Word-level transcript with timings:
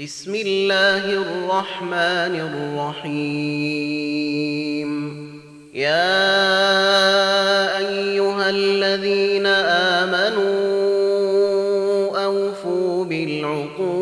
بسم 0.00 0.34
الله 0.34 1.04
الرحمن 1.08 2.34
الرحيم. 3.06 4.90
يا 5.74 6.18
أيها 7.78 8.50
الذين 8.50 9.46
آمنوا 9.96 10.56
أوفوا 12.24 13.04
بالعقود. 13.04 13.96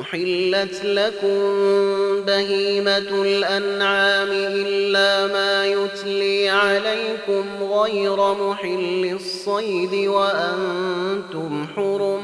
أحلت 0.00 0.84
لكم 0.84 1.40
بهيمة 2.26 3.22
الأنعام 3.22 4.28
إلا 4.30 5.26
ما 5.26 5.66
يتلي 5.66 6.48
عليكم 6.48 7.44
غير 7.62 8.34
محل 8.34 9.10
الصيد 9.14 10.08
وأنتم 10.08 11.66
حرم 11.76 12.23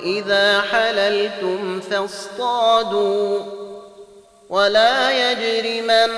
وإذا 0.00 0.60
حللتم 0.60 1.80
فاصطادوا 1.80 3.40
ولا 4.48 5.30
يجرمنكم 5.30 6.10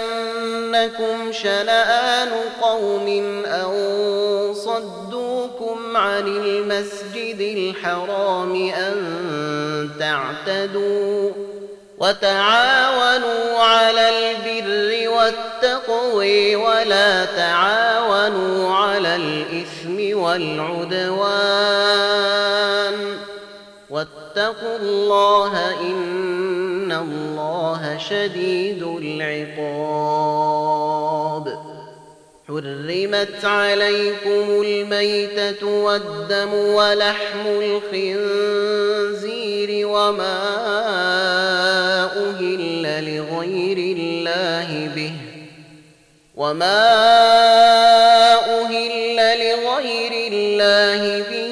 شنآن 1.33 2.29
قوم 2.63 3.07
أن 3.47 4.55
صدوكم 4.55 5.97
عن 5.97 6.29
المسجد 6.29 7.41
الحرام 7.41 8.71
أن 8.71 9.91
تعتدوا 9.99 11.31
وتعاونوا 11.99 13.59
على 13.59 14.09
البر 14.09 15.09
والتقوى 15.09 16.57
ولا 16.57 17.25
تعاونوا 17.25 18.75
على 18.75 19.17
الإثم 19.17 20.19
والعدوان 20.19 22.32
واتقوا 24.33 24.77
الله 24.77 25.53
إن 25.81 26.93
الله 26.93 27.99
شديد 27.99 28.83
العقاب. 28.83 29.93
حرمت 32.49 33.45
عليكم 33.45 34.63
الميتة 34.65 35.67
والدم 35.67 36.55
ولحم 36.55 37.47
الخنزير 37.93 39.87
وما 39.87 40.41
أهل 42.17 42.83
لغير 43.17 43.79
الله 43.97 44.91
به. 44.97 45.13
وما 46.37 46.83
أهل 48.61 49.17
لغير 49.17 50.13
الله 50.33 51.03
به 51.31 51.52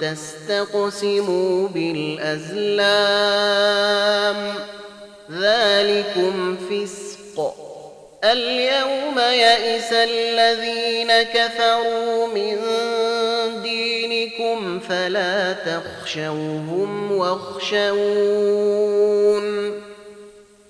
تستقسموا 0.00 1.68
بالأزلام. 1.68 4.54
ذلكم 5.32 6.56
فسق. 6.56 7.54
اليوم 8.24 9.18
يئس 9.18 9.92
الذين 9.92 11.22
كفروا 11.22 12.26
من 12.26 12.56
دينكم 13.62 14.80
فلا 14.88 15.52
تخشوهم 15.52 17.12
واخشون. 17.12 17.88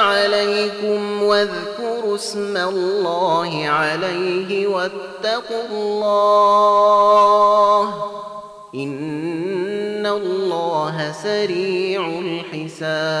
عليكم 0.00 1.22
واذكروا 1.22 2.14
اسم 2.14 2.56
الله 2.56 3.68
عليه 3.68 4.66
واتقوا 4.66 5.68
الله 5.70 7.00
إن 8.74 10.06
الله 10.06 11.12
سريع 11.12 12.08
الحساب 12.54 13.20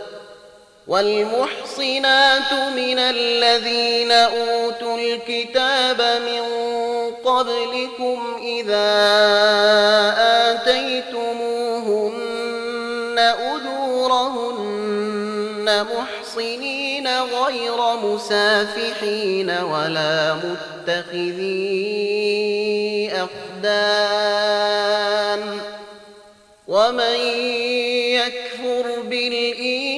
والمحصنات 0.87 2.53
من 2.75 2.99
الذين 2.99 4.11
أوتوا 4.11 4.97
الكتاب 4.97 6.01
من 6.01 6.41
قبلكم 7.25 8.37
إذا 8.41 8.91
آتيتموهن 10.51 11.71
أجورهن 13.19 14.67
محصنين 15.95 17.07
غير 17.21 17.95
مسافحين 18.03 19.49
ولا 19.49 20.33
متخذي 20.33 21.91
الأبدان 23.63 25.41
ومن 26.67 27.15
يكفر 28.15 29.01
بالإيمان 29.01 29.90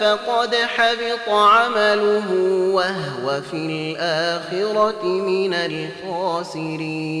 فقد 0.00 0.54
حبط 0.54 1.28
عمله 1.28 2.32
وهو 2.74 3.40
في 3.50 3.56
الآخرة 3.56 5.04
من 5.04 5.54
الخاسرين. 5.54 7.20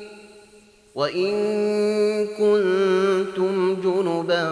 وإن 1.01 1.33
كنتم 2.37 3.81
جنبا 3.81 4.45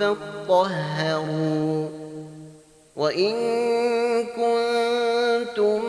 فاطهروا. 0.00 1.88
وإن 2.96 3.34
كنتم 4.36 5.82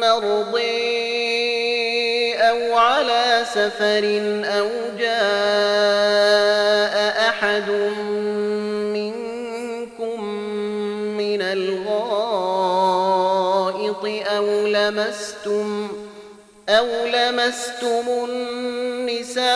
مرضي 0.00 0.98
أو 2.34 2.76
على 2.78 3.44
سفر 3.54 4.04
أو 4.58 4.68
جاء 4.98 6.94
أحد 7.28 7.70
منكم 8.94 10.24
من 11.18 11.42
الغائط 11.42 11.88
أو 14.36 14.66
لمستم 14.66 15.77
أو 16.68 17.06
لمستم 17.06 18.26
النساء 18.28 19.48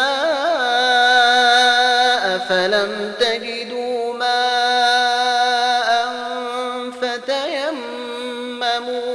فلم 2.49 3.12
تجدوا 3.20 4.14
ماء 4.14 6.12
فتيمموا 7.03 8.23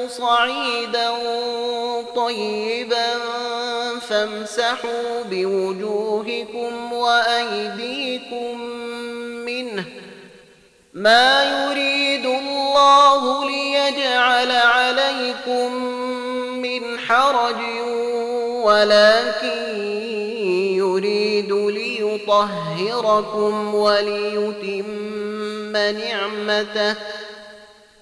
صعيدا 0.08 1.12
طيبا 2.16 3.08
فامسحوا 4.10 5.24
بوجوهكم 5.30 6.94
وأيديكم 6.94 8.62
منه 9.46 9.86
ما 10.94 11.44
يريد 11.44 12.26
الله 12.26 13.46
ليجعل 13.46 14.52
عليكم 14.52 15.97
حرج 17.07 17.62
ولكن 18.63 19.81
يريد 20.75 21.51
ليطهركم 21.51 22.56
وليتم 23.75 24.86
نعمته 25.74 26.95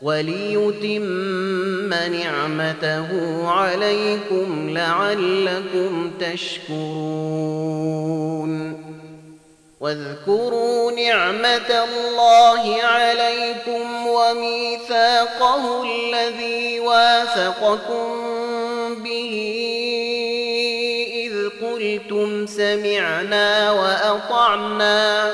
وليتم 0.01 1.03
نعمته 1.89 3.07
عليكم 3.47 4.69
لعلكم 4.69 6.11
تشكرون. 6.19 7.75
واذكروا 9.79 10.91
نعمة 10.91 11.83
الله 11.83 12.83
عليكم 12.83 14.07
وميثاقه 14.07 15.83
الذي 15.83 16.79
واثقكم 16.79 18.44
قلتم 21.97 22.47
سمعنا 22.47 23.71
وأطعنا 23.71 25.31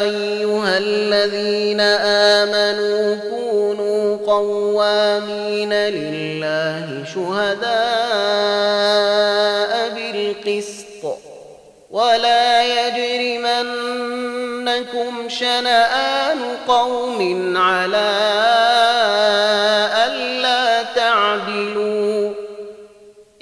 أيها 0.02 0.78
الذين 0.78 1.80
آمنوا 2.40 3.16
كونوا 3.30 4.16
قوامين 4.26 5.72
لله 5.72 7.04
شهداء 7.14 7.99
يجرمنكم 14.80 15.28
شنآن 15.28 16.56
قوم 16.68 17.56
على 17.56 18.10
ألا 20.06 20.82
تعدلوا 20.82 22.32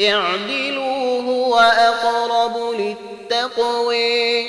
اعدلوا 0.01 1.23
هو 1.23 1.59
أقرب 1.59 2.75
للتقوى 2.79 4.47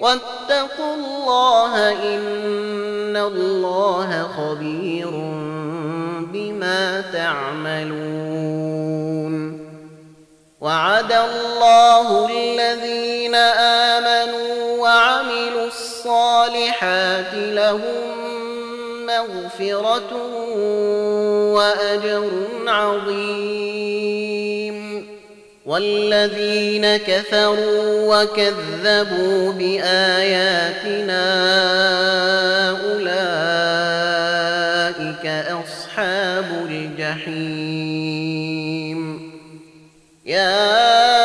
واتقوا 0.00 0.94
الله 0.94 1.92
إن 1.92 3.16
الله 3.16 4.28
خبير 4.36 5.10
بما 6.32 7.00
تعملون 7.12 8.52
وعد 10.60 11.12
الله 11.12 12.28
الذين 12.30 13.34
آمنوا 13.34 14.21
الصالحات 16.02 17.34
لهم 17.34 17.82
مغفرة 19.06 20.12
وأجر 21.54 22.30
عظيم. 22.66 24.32
والذين 25.66 26.96
كفروا 26.96 28.22
وكذبوا 28.22 29.52
بآياتنا 29.52 31.24
أولئك 32.70 33.16
أصحاب 35.50 36.66
الجحيم. 36.70 37.92
يا 40.26 41.21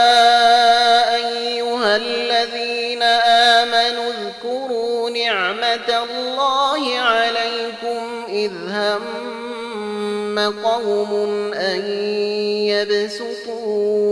الله 5.90 7.00
عليكم 7.00 8.24
إذ 8.30 8.52
هم 8.70 10.40
قوم 10.64 11.54
أن 11.54 11.82
يبسطوا 12.68 14.08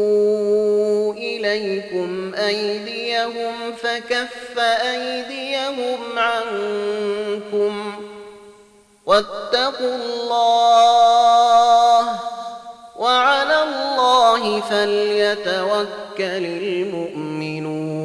إليكم 1.14 2.34
أيديهم 2.36 3.74
فكف 3.78 4.60
أيديهم 4.60 6.00
عنكم 6.18 7.94
واتقوا 9.06 9.96
الله 9.96 11.26
وعلى 12.96 13.64
الله 13.64 14.62
فليتوكل 14.62 16.46
المؤمنون 16.46 18.05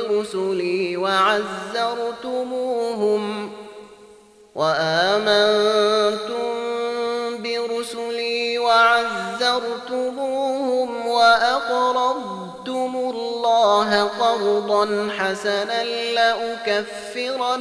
برسلي 0.31 0.97
وعزرتموهم 0.97 2.33
وآمنتم 4.55 6.51
برسلي 7.43 8.57
وعزرتموهم 8.59 9.47
وأقرضتم 11.07 12.95
الله 12.95 14.03
قرضا 14.03 15.09
حسنا 15.17 15.83
لأكفرن 16.13 17.59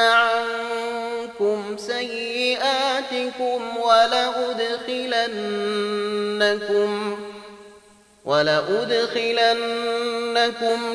عنكم 0.00 1.76
سيئاتكم 1.76 3.60
ولأدخلنكم 3.76 4.92
ولأدخلنكم 8.24 9.58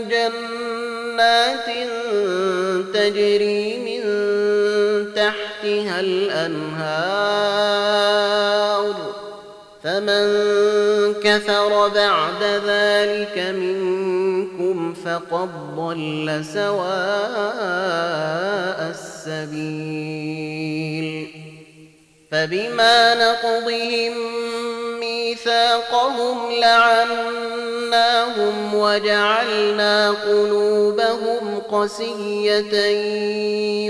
جنات 0.10 1.66
تجري 2.94 3.78
من 3.78 4.04
تحتها 5.14 6.00
الأنهار 6.00 7.28
فمن 9.84 10.28
كفر 11.24 11.88
بعد 11.88 12.44
ذلك 12.44 13.38
منكم 13.38 14.94
فقد 14.94 15.50
ضل 15.76 16.46
سواء 16.54 16.88
السبيل 18.90 20.08
فبما 22.32 23.16
نقضهم 23.16 24.14
ميثاقهم 25.38 26.52
لعناهم 26.52 28.06
وجعلنا 28.76 30.12
قلوبهم 30.12 31.62
قسية. 31.72 32.74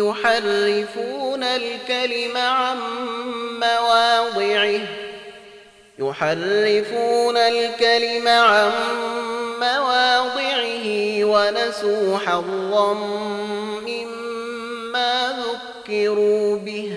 يحرفون 0.04 1.44
الكلم 1.44 2.38
عن 2.38 2.78
مواضعه. 3.60 4.82
يحرفون 6.00 7.38
الكلم 7.38 8.28
عن 8.28 8.72
مواضعه 9.60 10.88
ونسوا 11.24 12.18
حظا 12.18 12.94
مما 13.88 15.38
ذكروا 15.40 16.58
به. 16.58 16.97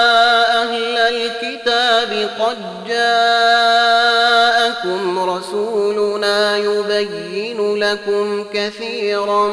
الكتاب 2.41 2.51
قد 2.51 2.57
جاءكم 2.87 4.19
رسولنا 5.19 6.57
يبين 6.57 7.75
لكم 7.75 8.43
كثيرا 8.53 9.47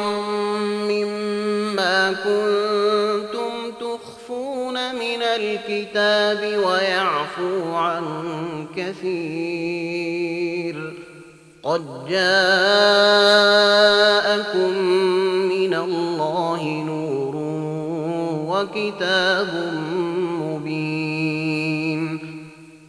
مما 0.89 2.11
كنتم 2.11 3.71
تخفون 3.79 4.95
من 4.95 5.21
الكتاب 5.21 6.57
ويعفو 6.65 7.73
عن 7.75 8.03
كثير. 8.75 10.49
قد 11.63 11.85
جاءكم 12.09 12.99
من 15.49 15.73
الله 15.73 16.63
نور 16.63 17.35
وكتاب 18.47 19.73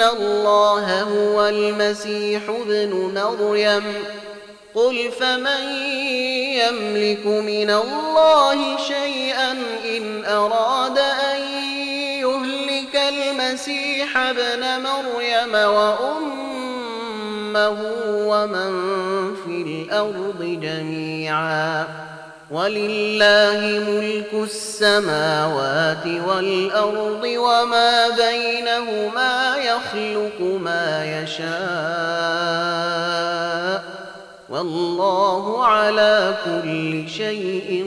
الله 0.00 1.02
هو 1.02 1.46
المسيح 1.46 2.42
ابن 2.48 3.12
مريم. 3.14 3.94
قل 4.74 5.10
فمن 5.20 5.62
يملك 6.54 7.26
من 7.26 7.70
الله 7.70 8.76
شيئا 8.76 9.52
إن 9.96 10.24
أراد 10.24 10.98
أن 10.98 11.40
يهلك 12.20 12.96
المسيح 12.96 14.16
ابن 14.16 14.82
مريم 14.82 15.54
وأمه 15.54 16.58
ومن 18.08 18.72
في 19.34 19.62
الأرض 19.62 20.58
جميعاً. 20.62 21.86
ولله 22.50 23.60
ملك 23.88 24.32
السماوات 24.32 26.06
والأرض 26.28 27.24
وما 27.24 28.08
بينهما 28.08 29.56
يخلق 29.56 30.40
ما 30.40 31.22
يشاء 31.22 31.48
والله 34.50 35.64
على 35.64 36.34
كل 36.44 37.08
شيء 37.08 37.86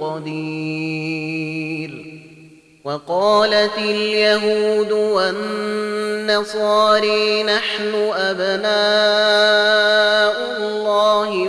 قدير 0.00 1.38
وقالت 2.84 3.78
اليهود 3.78 4.92
والنصاري 6.22 6.62
نحن 7.42 7.94
أبناء 8.14 8.68
الله 10.58 11.48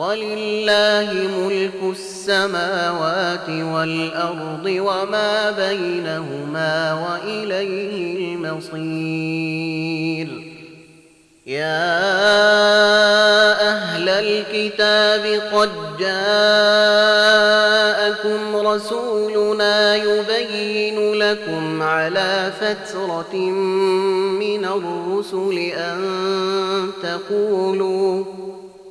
ولله 0.00 1.10
ملك 1.38 1.80
السماوات 1.90 3.48
والأرض 3.48 4.64
وما 4.66 5.50
بينهما 5.50 6.72
وإليه 7.04 8.34
المصير. 8.34 10.28
يا 11.46 11.90
أهل 13.68 14.08
الكتاب 14.08 15.42
قد 15.52 15.70
جاءكم 15.98 16.16
رسولنا 18.56 19.96
يبين 19.96 21.12
لكم 21.12 21.82
على 21.82 22.52
فترة 22.60 23.36
من 24.40 24.64
الرسل 24.64 25.58
أن 25.74 26.00
تقولوا 27.02 28.24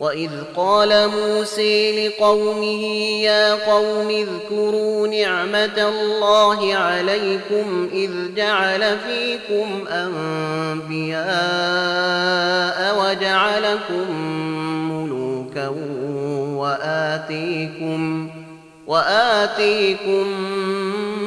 واذ 0.00 0.30
قال 0.56 1.08
موسى 1.08 2.08
لقومه 2.08 2.84
يا 3.22 3.54
قوم 3.54 4.08
اذكروا 4.08 5.08
نعمه 5.08 5.88
الله 5.88 6.74
عليكم 6.74 7.88
اذ 7.92 8.10
جعل 8.36 8.98
فيكم 8.98 9.86
انبياء 9.88 11.20
وجعلكم 13.00 14.20
ملوكا 14.90 15.68
واتيكم 16.56 18.30
واتيكم 18.86 20.26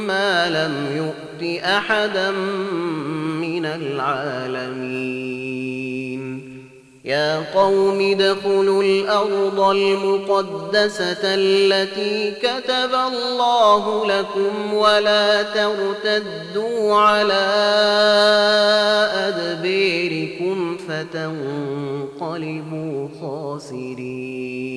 ما 0.07 0.49
لم 0.49 0.73
يؤت 0.97 1.63
احدا 1.63 2.31
من 3.41 3.65
العالمين 3.65 5.13
يا 7.05 7.53
قوم 7.55 8.11
ادخلوا 8.11 8.83
الأرض 8.83 9.59
المقدسة 9.59 11.17
التي 11.23 12.31
كتب 12.31 12.93
الله 12.93 14.05
لكم 14.05 14.73
ولا 14.73 15.43
ترتدوا 15.43 16.95
على 16.95 17.43
ادبيركم 19.15 20.77
فتنقلبوا 20.87 22.27
خاسرين. 23.21 24.73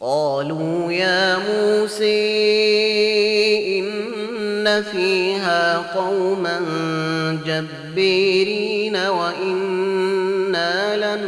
قالوا 0.00 0.92
يا 0.92 1.38
موسى 1.38 2.26
إن 3.78 4.82
فيها 4.82 5.78
قوما 5.94 6.60
جبيرين 7.46 8.96
لن 10.96 11.24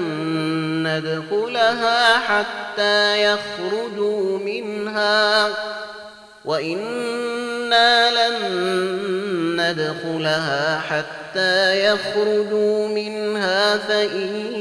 ندخلها 0.86 2.18
حتى 2.18 3.22
يخرجوا 3.22 4.38
منها 4.38 5.48
وإنا 6.44 8.10
لن 8.10 8.38
ندخلها 9.60 10.80
حتى 10.80 11.84
يخرجوا 11.86 12.88
منها 12.88 13.76
فإن 13.76 14.54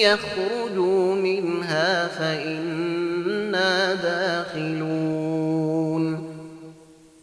يخرجوا 0.00 1.14
منها 1.14 2.08
فإنا 2.08 3.94
داخلون 3.94 5.05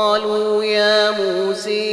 قالوا 0.00 0.64
يا 0.64 1.10
موسى 1.10 1.90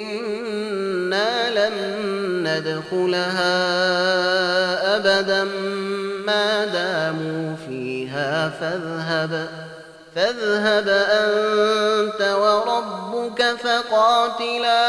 إنا 0.00 1.50
لن 1.50 1.76
ندخلها 2.48 3.56
أبدا 4.96 5.44
ما 6.26 6.64
داموا 6.64 7.56
فيها 7.68 8.48
فاذهب 8.60 9.48
فاذهب 10.14 10.88
أنت 10.88 12.20
وربك 12.22 13.42
فقاتلا. 13.64 14.88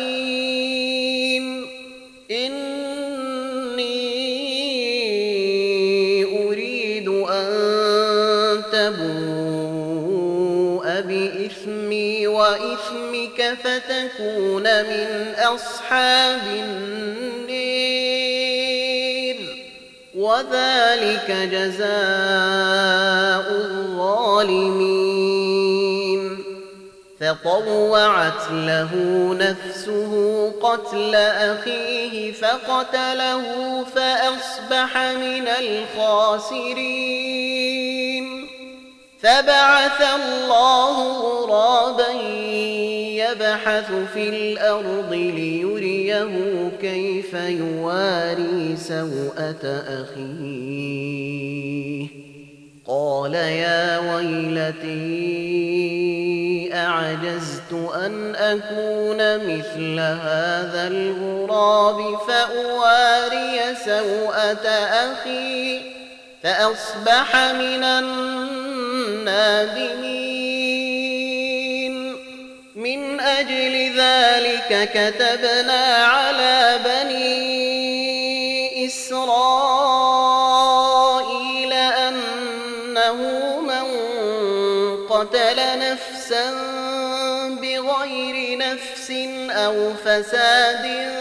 فتكون 13.55 14.63
من 14.63 15.33
أصحاب 15.37 16.41
النير. 16.47 16.91
وذلك 20.15 21.31
جزاء 21.51 21.87
الظالمين. 23.51 25.11
فطوعت 27.19 28.51
له 28.51 28.91
نفسه 29.39 30.11
قتل 30.61 31.15
أخيه 31.15 32.31
فقتله 32.31 33.43
فأصبح 33.95 34.97
من 34.97 35.47
الخاسرين. 35.47 37.01
فبعث 39.21 40.01
الله 40.01 41.11
غرابا 41.11 42.11
يبحث 43.21 43.91
في 44.13 44.29
الأرض 44.29 45.13
ليريه 45.13 46.71
كيف 46.81 47.33
يواري 47.33 48.77
سوءة 48.77 49.83
أخيه. 49.87 51.21
قال 52.87 53.33
يا 53.35 53.99
ويلتي 53.99 55.51
أعجزت 56.73 57.73
أن 57.95 58.35
أكون 58.35 59.37
مثل 59.37 59.99
هذا 59.99 60.87
الغراب 60.87 62.17
فأواري 62.27 63.75
سوءة 63.85 64.67
أخي 64.67 65.81
فأصبح 66.43 67.35
من 67.35 67.83
النادمين. 69.21 70.41
من 72.75 73.19
أجل 73.19 73.99
ذلك 73.99 74.89
كتبنا 74.93 76.05
على 76.05 76.79
بني 76.85 77.51
إسرائيل 78.85 79.33
أنه 81.73 83.15
من 83.59 83.85
قتل 85.07 85.79
نفسا 85.79 86.51
بغير 87.61 88.57
نفس 88.57 89.11
أو 89.49 89.93
فساد 90.05 91.20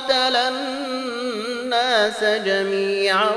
قتل 0.00 0.36
الناس 0.36 2.24
جميعا 2.24 3.30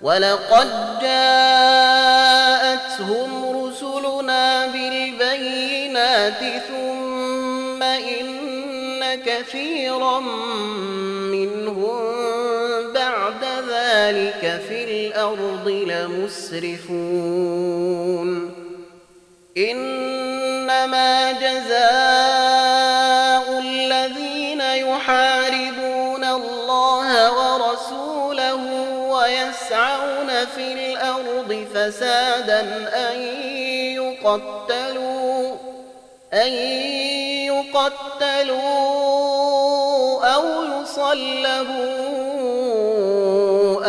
ولقد 0.00 0.98
جاءتهم 1.02 2.44
رسلنا 3.66 4.66
بالبينات 4.66 6.40
ثم 6.68 7.82
إن 7.82 8.34
كثيرا 9.26 10.20
منهم 11.30 12.23
ذلك 14.04 14.60
في 14.68 14.84
الأرض 14.84 15.68
لمسرفون 15.68 17.00
إنما 19.56 21.32
جزاء 21.32 22.64
الذين 23.58 24.60
يحاربون 24.60 26.24
الله 26.24 27.32
ورسوله 27.32 28.62
ويسعون 29.08 30.44
في 30.56 30.72
الأرض 30.72 31.66
فسادا 31.74 32.60
أن 33.10 33.20
يقتلوا 33.96 35.56
أن 36.32 36.52
يقتلوا 37.48 38.64
أو 40.34 40.44
يصلبوا 40.82 42.14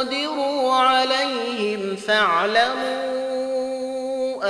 تقدروا 0.00 0.72
عليهم 0.72 1.96
فاعلموا 1.96 2.96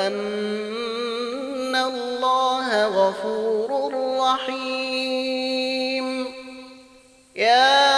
أن 0.06 1.76
الله 1.76 2.86
غفور 2.86 3.94
رحيم. 4.20 6.06
يا 7.36 7.90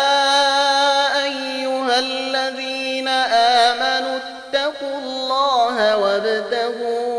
أيها 1.25 1.99
الذين 1.99 3.09
آمنوا 3.69 4.17
اتقوا 4.17 4.99
الله 4.99 5.97
وابتغوا 5.97 7.11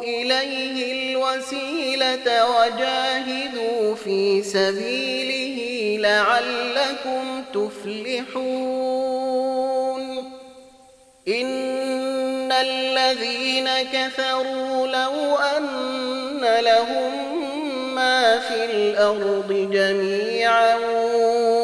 إليه 0.00 1.12
الوسيلة 1.12 2.46
وجاهدوا 2.56 3.94
في 3.94 4.42
سبيله 4.42 5.29
لعلكم 6.00 7.44
تفلحون. 7.54 9.10
إن 11.28 12.52
الذين 12.52 13.68
كفروا 13.92 14.86
لو 14.86 15.36
أن 15.36 16.40
لهم 16.60 17.40
ما 17.94 18.38
في 18.38 18.64
الأرض 18.64 19.70
جميعا 19.72 20.76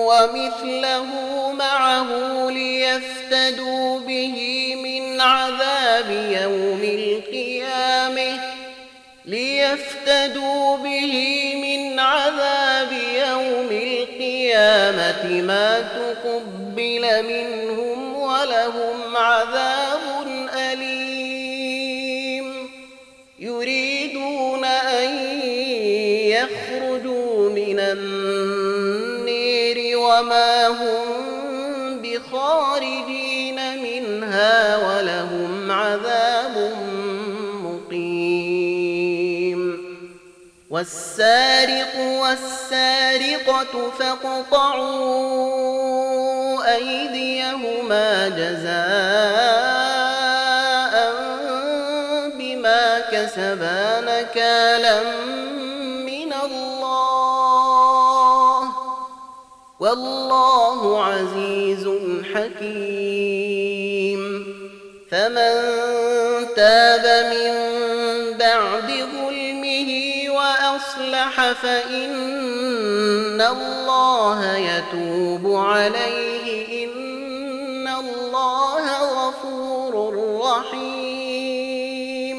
ومثله 0.09 1.07
معه 1.53 2.07
ليفتدوا 2.51 4.01
به 4.01 4.73
من 4.85 5.21
عذاب 5.21 6.11
يوم 6.43 6.81
القيامة 6.83 8.41
ليفتدوا 9.25 10.77
به 10.77 11.13
من 11.63 12.01
عذاب 12.01 12.56
القيامة 14.57 15.43
ما 15.43 15.81
تقبل 15.81 17.23
منهم 17.23 18.17
ولهم 18.17 19.17
عذاب 19.17 20.01
أليم. 20.73 22.07
يريدون 23.39 24.65
أن 24.65 25.19
يخرجوا 26.29 27.51
من 27.51 27.81
النير 27.81 29.19
وما 29.99 30.56
والسارق 40.77 41.95
والسارقة 42.21 43.91
فاقطعوا 43.99 45.07
أيديهما 46.75 48.29
جزاء 48.29 48.77
بما 52.39 53.01
كسبا 53.01 54.01
نكالا 54.01 55.03
من 56.05 56.33
الله 56.45 57.03
والله 59.81 61.05
عزيز 61.05 61.89
حكيم 62.35 64.21
فمن 65.11 65.53
تاب 66.57 67.05
من 67.33 67.86
وأصلح 71.17 71.53
فإن 71.53 73.41
الله 73.41 74.57
يتوب 74.57 75.57
عليه. 75.57 76.85
إن 76.85 77.89
الله 77.89 78.85
غفور 79.29 80.15
رحيم. 80.43 82.39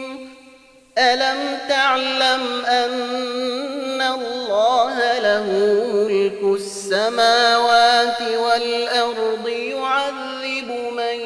ألم 0.97 1.57
تعلم 1.69 2.65
أن 2.65 4.01
الله 4.01 5.19
له 5.19 5.45
ملك 5.93 6.39
السماوات 6.61 8.21
والأرض 8.21 9.47
يعذب 9.47 10.69
من 10.97 11.19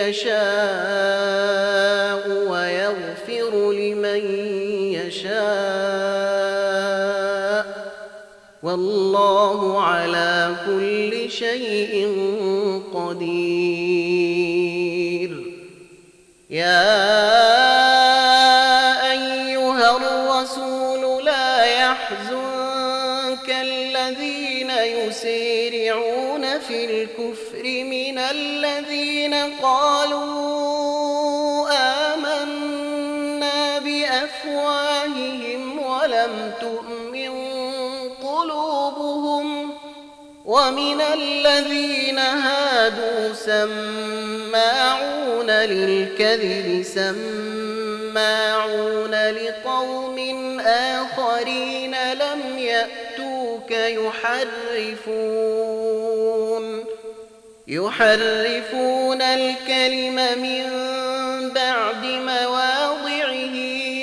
يشاء؟ 0.00 1.41
والله 8.72 9.82
على 9.82 10.56
كل 10.66 11.30
شيء 11.30 11.92
قدير. 12.94 13.32
يا 16.50 16.92
أيها 19.12 19.96
الرسول 19.96 21.24
لا 21.24 21.64
يحزنك 21.64 23.48
الذين 23.48 24.70
يسارعون 24.70 26.58
في 26.58 26.84
الكفر 26.84 27.64
من 27.64 28.18
الذين 28.18 29.34
قالوا 29.62 30.41
ومن 40.52 41.00
الذين 41.00 42.18
هادوا 42.18 43.32
سماعون 43.34 44.70
للكذب 45.50 46.82
سماعون 46.94 48.34
لقوم 49.30 50.18
آخرين 50.60 51.94
لم 52.12 52.58
يأتوك 52.58 53.70
يحرفون. 53.70 55.22
يحرفون 57.68 59.22
الكلم 59.22 60.14
من 60.42 60.64
بعد 61.54 62.04
مواضعه 62.04 63.56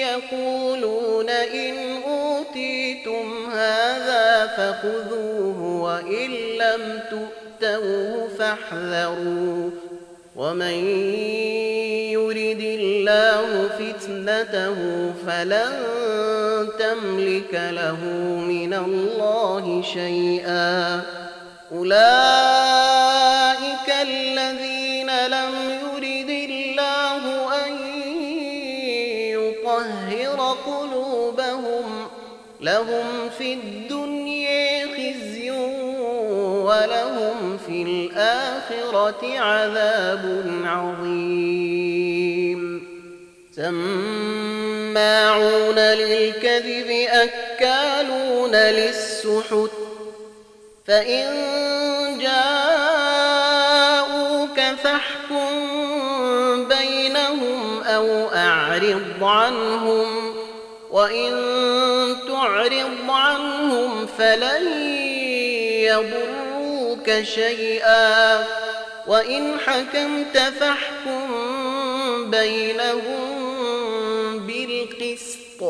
يقولون 0.10 1.30
إن 1.30 2.02
أوتيتم 2.08 3.50
هذا 3.54 4.48
فخذوه 4.58 5.69
وإن 5.90 6.30
لم 6.58 6.82
تؤتوه 7.12 8.28
فاحذروا. 8.40 9.70
ومن 10.36 10.78
يرد 12.14 12.62
الله 12.62 13.70
فتنته 13.80 14.78
فلن 15.28 15.72
تملك 16.80 17.54
له 17.54 18.00
من 18.54 18.74
الله 18.74 19.82
شيئا. 19.94 21.02
أولئك 21.76 22.00
الذين 24.02 25.10
لم 25.28 25.54
يرد 25.84 26.30
الله 26.30 27.24
أن 27.66 27.72
يطهر 29.38 30.40
قلوبهم 30.68 32.08
لهم 32.62 33.30
في 33.38 33.54
الدنيا 33.54 33.89
الآخرة 38.72 39.40
عذاب 39.40 40.44
عظيم. 40.66 41.80
سماعون 43.56 45.00
للكذب 45.80 47.08
أكالون 47.10 48.52
للسحت. 48.52 49.72
فإن 50.88 51.26
جاءوك 52.20 52.60
فاحكم 54.84 55.50
بينهم 56.68 57.84
أو 57.84 58.28
أعرض 58.36 59.24
عنهم. 59.24 60.36
وإن 60.92 61.32
تعرض 62.28 63.10
عنهم 63.10 64.06
فلن 64.06 64.80
يضروك 67.00 67.24
شيئا 67.24 68.46
وإن 69.08 69.60
حكمت 69.60 70.38
فاحكم 70.38 72.32
بينهم 72.32 73.30
بالقسط. 74.48 75.64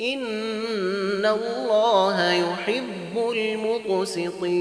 إن 0.00 1.26
الله 1.26 2.32
يحب 2.32 3.30
المقسطين. 3.32 4.60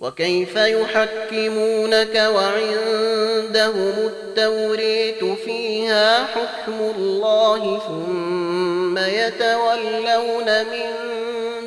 وكيف 0.00 0.56
يحكمونك 0.56 2.32
وعندهم 2.34 3.94
التوريت 3.98 5.24
فيها 5.44 6.24
حكم 6.24 6.92
الله 6.96 7.78
ثم 7.78 8.98
يتولون 8.98 10.64
من 10.64 11.13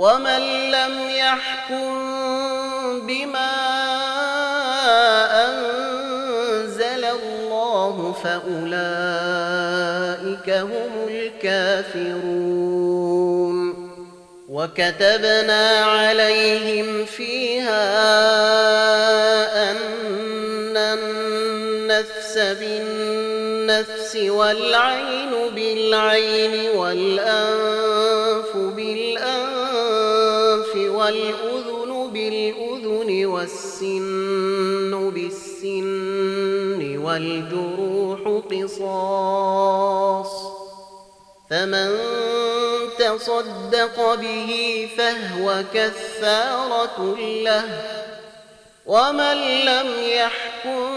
ومن 0.00 0.70
لم 0.70 1.10
يحكم 1.10 1.90
بما 3.06 3.52
أنزل 5.46 7.04
الله 7.04 8.14
فأولئك 8.24 8.50
هم 10.50 11.08
الكافرون 11.08 12.50
وكتبنا 14.48 15.68
عليهم 15.84 17.04
فيها 17.04 17.82
أن 19.70 20.76
النفس 20.76 22.38
بالنفس 22.38 24.16
والعين 24.16 25.30
بالعين 25.54 26.70
والأنف 26.70 27.99
والأذن 31.10 32.10
بالأذن 32.12 33.26
والسن 33.26 35.10
بالسن 35.10 36.98
والجروح 36.98 38.42
قصاص 38.50 40.32
فمن 41.50 41.98
تصدق 42.98 44.14
به 44.14 44.88
فهو 44.98 45.64
كفارة 45.74 47.16
له 47.44 47.64
ومن 48.86 49.34
لم 49.64 49.88
يحكم 50.02 50.90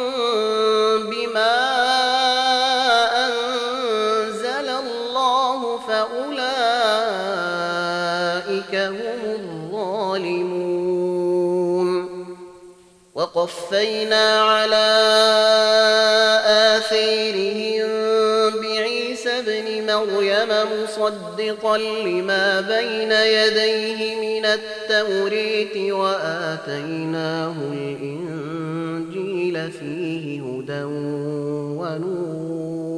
بما 1.09 2.22
وقفينا 13.23 14.41
على 14.41 14.87
آثيرهم 16.75 17.89
بعيسى 18.61 19.29
ابن 19.39 19.67
مريم 19.93 20.49
مصدقا 20.73 21.77
لما 21.77 22.61
بين 22.61 23.11
يديه 23.11 24.15
من 24.15 24.45
التوريت 24.45 25.77
وآتيناه 25.93 27.55
الإنجيل 27.73 29.55
فيه 29.71 30.41
هدى 30.41 30.83
ونور. 31.79 32.93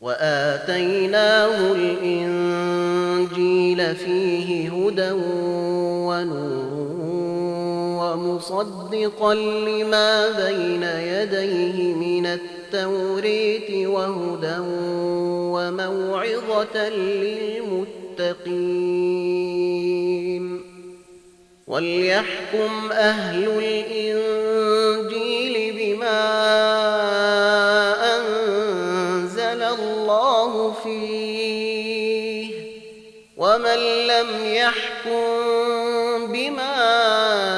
وآتيناه 0.00 1.72
الإنجيل 1.72 3.00
فيه 3.96 4.70
هدى 4.70 5.10
ونور. 6.08 6.57
ومصدقا 8.38 9.34
لما 9.34 10.28
بين 10.28 10.82
يديه 10.82 11.94
من 11.94 12.26
التوريت 12.26 13.70
وهدى 13.70 14.56
وموعظة 15.54 16.88
للمتقين. 16.88 18.38
وليحكم 21.66 22.92
أهل 22.92 23.48
الإنجيل 23.58 25.54
بما 25.76 26.20
أنزل 28.16 29.62
الله 29.62 30.72
فيه 30.72 32.48
ومن 33.36 33.78
لم 34.06 34.28
يحكم 34.44 35.28
بما 36.32 36.78
أنزل 36.84 37.57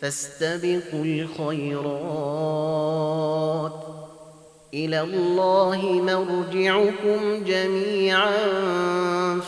فاستبقوا 0.00 1.04
الخيرات. 1.04 2.08
إلى 4.74 5.00
الله 5.00 5.82
مرجعكم 5.82 7.44
جميعا 7.44 8.30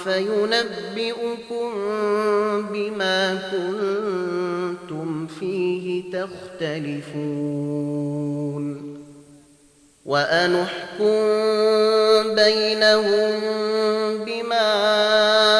فينبئكم 0.04 1.72
بما 2.72 3.34
كنتم 3.52 5.26
فيه 5.26 6.02
تختلفون. 6.12 7.30
وأنحكم 10.06 11.14
بينهم 12.34 13.40
بما 14.24 15.59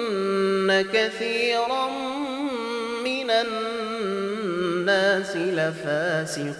كثيرا 0.93 1.89
من 3.03 3.29
الناس 3.29 5.35
لفاسقون. 5.35 6.51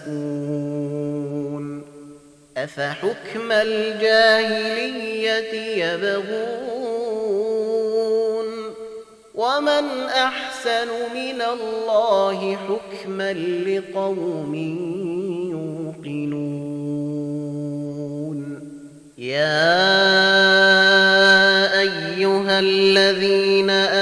أفحكم 2.56 3.52
الجاهلية 3.52 5.52
يبغون؟ 5.84 6.72
ومن 9.34 9.84
أحسن 10.08 10.88
من 11.14 11.42
الله 11.42 12.56
حكما 12.56 13.32
لقوم 13.66 14.54
يوقنون. 15.50 16.42
يا 19.18 19.82
أيها 21.80 22.60
الذين 22.60 23.70
آمنوا 23.70 24.01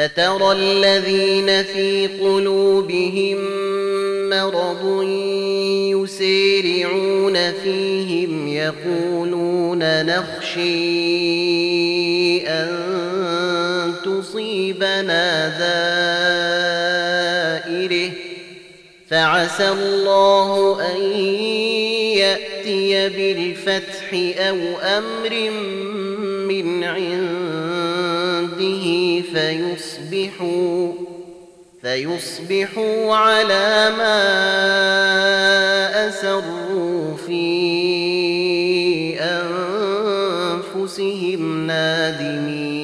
فترى 0.00 0.52
الذين 0.52 1.62
في 1.62 2.06
قلوبهم 2.06 3.38
مرض 4.30 5.02
يسارعون 5.92 7.52
فيهم 7.52 8.48
يقولون 8.48 10.06
نخشي 10.06 10.60
أن 12.48 12.70
تصيبنا 14.04 15.48
دائرة. 17.68 18.10
فعسى 19.08 19.68
الله 19.68 20.80
أن 20.92 21.00
يأتي 22.16 23.08
بالفتح 23.08 24.14
أو 24.38 24.58
أمر 24.82 25.50
من 26.48 26.84
عنده 26.84 27.39
فيصبحوا 30.28 30.92
فيصبحوا 31.82 33.14
على 33.14 33.90
ما 33.98 34.18
أسروا 36.08 37.16
في 37.26 37.46
أنفسهم 40.74 41.66
نادمين. 41.66 42.80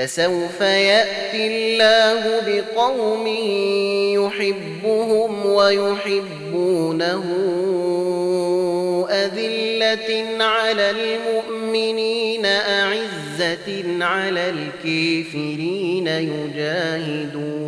فسوف 0.00 0.60
يأتي 0.60 1.46
الله 1.46 2.40
بقوم 2.46 3.26
يحبهم 4.16 5.46
ويحبونه 5.46 7.24
أذلة 9.10 10.44
على 10.44 10.90
المؤمنين 10.90 12.46
أعزة 12.46 13.84
على 14.04 14.50
الكافرين 14.50 16.06
يجاهدون 16.06 17.60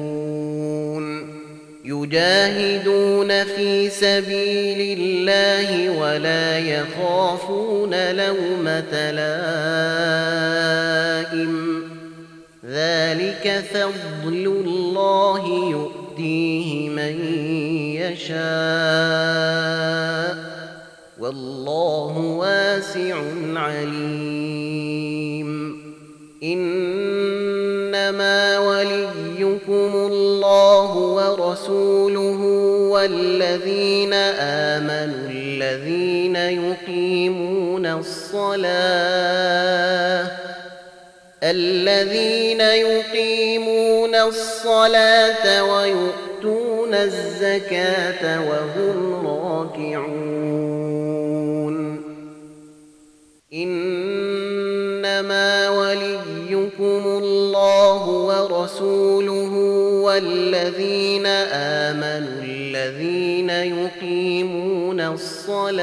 يجاهدون 1.85 3.45
في 3.45 3.91
سبيل 3.91 4.99
الله 4.99 5.91
ولا 5.99 6.59
يخافون 6.59 8.11
لومة 8.11 9.11
لائم. 9.11 10.63
ذلك 12.73 13.65
فضل 13.73 14.47
الله 14.67 15.47
يؤتيه 15.71 16.89
من 16.89 17.25
يشاء 18.01 18.43
والله 21.19 22.19
واسع 22.19 23.17
عليم. 23.55 25.03
إنما 26.43 27.39
وليكم 28.59 29.93
الله 29.95 30.97
ورسوله 30.97 32.41
والذين 32.91 34.13
آمنوا 34.73 35.29
الذين 35.31 36.37
يقيمون 36.37 37.87
الصلاة 37.87 38.63
الذين 41.43 42.61
يقيمون 42.61 44.15
الصلاة 44.15 45.65
ويؤتون 45.65 46.95
الزكاة 46.95 48.49
وهم 48.49 49.27
راكعون. 49.27 50.63
إنما 53.55 55.71
وليكم 55.71 57.03
الله 57.07 58.09
ورسوله 58.09 59.53
والذين 60.05 61.27
آمنوا 61.87 62.43
الذين 62.45 63.51
يقيمون 63.51 65.01
الصلاة 65.01 65.83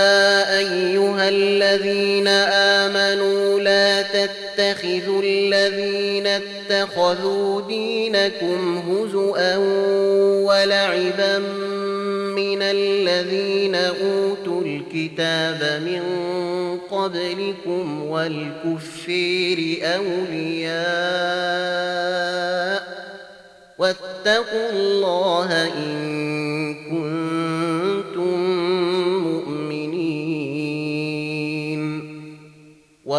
الذين 1.71 2.27
آمنوا 2.27 3.59
لا 3.59 4.01
تتخذوا 4.01 5.23
الذين 5.23 6.27
اتخذوا 6.27 7.61
دينكم 7.67 8.77
هزءا 8.77 9.57
ولعبا 10.47 11.37
من 12.35 12.61
الذين 12.61 13.75
أوتوا 13.75 14.61
الكتاب 14.61 15.81
من 15.85 16.03
قبلكم 16.91 18.03
والكفير 18.03 19.79
أولياء 19.83 20.71
واتقوا 23.77 24.69
الله 24.73 25.67
إن 25.67 26.75
كنتم 26.75 27.60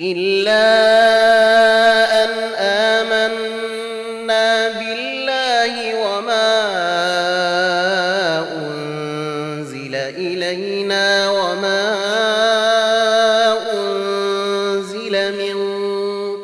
إلا 0.00 0.64
أن 2.24 2.30
آمنا 2.98 4.48
بالله 4.68 5.74
وما 5.94 6.52
أنزل 8.56 9.94
إلينا 9.94 11.30
وما 11.30 11.96
أنزل 13.72 15.14
من 15.38 15.56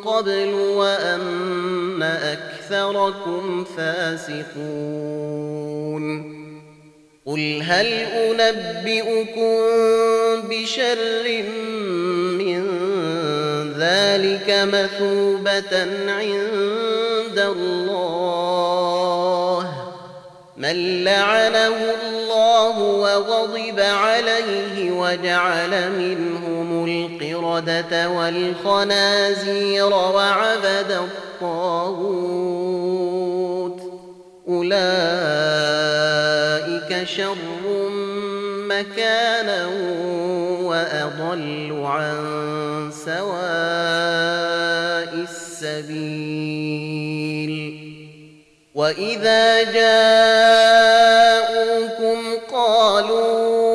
قبل 0.01 0.55
وأن 0.55 2.03
أكثركم 2.03 3.65
فاسقون. 3.65 5.37
قل 7.27 7.63
هل 7.63 7.87
أنبئكم 7.97 9.57
بشر 10.49 10.99
من 11.25 11.76
ذلك 14.47 14.75
مثوبة 14.75 15.83
عند 16.09 17.39
الله. 17.39 18.37
من 20.57 21.05
لعنه 21.05 21.95
الله 22.09 22.79
وغضب 22.79 23.81
عليه 23.81 24.91
وجعل 24.91 25.91
منهم 25.93 26.85
القردة 26.85 28.09
والخنازير 28.09 29.87
وعبد 29.95 30.91
الطاغوت. 30.91 32.27
أولئك 34.49 34.77
شر 37.05 37.37
مكانا 38.69 39.67
وأضل 40.63 41.83
عن 41.85 42.17
سواء 43.05 43.27
السبيل. 45.15 46.27
وإذا 48.75 49.63
جاءوكم 49.73 50.59
قالوا 52.53 53.67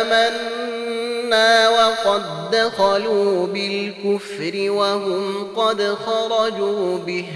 آمنا 0.00 1.68
وقد 1.68 2.22
دخلوا 2.52 3.46
بالكفر 3.46 4.70
وهم 4.70 5.48
قد 5.56 5.82
خرجوا 5.82 6.98
به. 6.98 7.26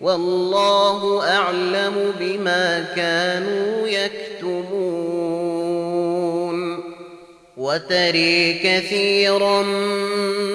والله 0.00 1.28
أعلم 1.30 2.12
بما 2.20 2.84
كانوا 2.96 3.88
يكتمون. 3.88 5.17
وتري 7.58 8.54
كثيرا 8.64 9.62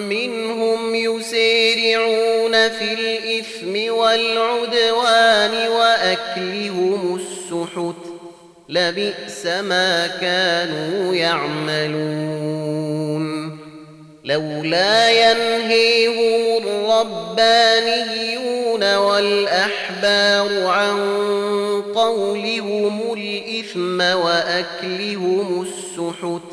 منهم 0.09 0.95
يسارعون 0.95 2.69
في 2.69 2.93
الإثم 2.93 3.93
والعدوان 3.93 5.67
وأكلهم 5.67 7.15
السحت 7.15 7.95
لبئس 8.69 9.45
ما 9.45 10.07
كانوا 10.07 11.15
يعملون. 11.15 12.73
لولا 14.25 15.09
ينهيهم 15.11 16.63
الربانيون 16.63 18.23
والأحبار 18.95 20.67
عن 20.67 20.99
قولهم 21.95 23.13
الإثم 23.13 24.01
وأكلهم 24.01 25.61
السحت 25.61 26.52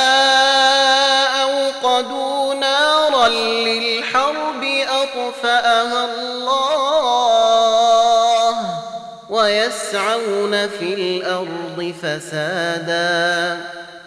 ويسعون 9.91 10.67
في 10.67 10.93
الأرض 10.93 11.93
فسادا 12.01 13.57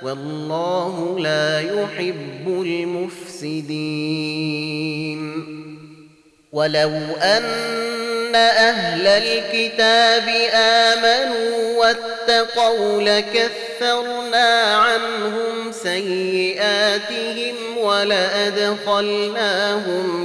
والله 0.03 1.17
لا 1.21 1.61
يحب 1.61 2.49
المفسدين. 2.49 3.85
ولو 6.53 6.93
أن 7.23 8.35
أهل 8.35 9.07
الكتاب 9.07 10.29
آمنوا 10.55 11.79
واتقوا 11.79 13.03
لكفرنا 13.03 14.77
عنهم 14.77 15.73
سيئاتهم 15.73 17.55
ولأدخلناهم 17.79 18.71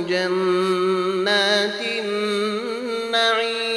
جنات 0.10 1.82
النعيم. 1.99 3.68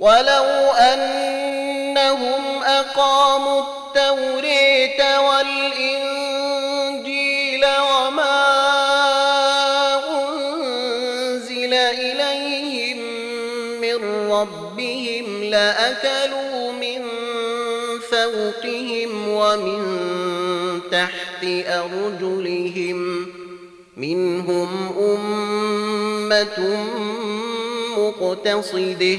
ولو 0.00 0.72
انهم 0.72 2.62
أقاموا 2.64 3.62
التوريت 3.62 5.00
والإنجيل 5.00 6.34
وما 7.64 8.38
أنزل 10.10 11.74
إليهم 11.74 12.98
من 13.80 14.30
ربهم 14.30 15.44
لأكلوا 15.44 16.72
من 16.72 17.02
فوقهم 18.10 19.28
ومن 19.28 19.80
تحت 20.90 21.44
أرجلهم 21.68 23.26
منهم 23.96 24.68
أمة 24.98 26.86
مقتصده 27.96 29.18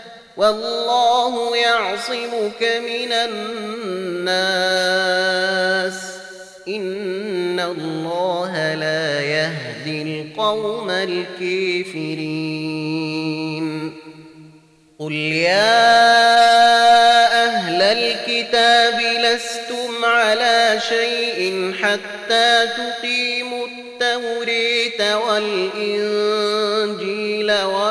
والله 0.37 1.57
يعصمك 1.57 2.61
من 2.61 3.11
الناس. 3.11 4.51
إن 6.67 7.59
الله 7.59 8.75
لا 8.75 9.21
يهدي 9.21 10.01
القوم 10.01 10.89
الكافرين. 10.89 12.41
قل 14.99 15.13
يا 15.13 16.01
أهل 17.45 17.81
الكتاب 17.81 19.01
لستم 19.01 20.05
على 20.05 20.79
شيء 20.89 21.73
حتى 21.81 22.67
تقيموا 22.77 23.67
التوريت 23.67 25.01
والإنجيل 25.01 26.31
وما 27.51 27.90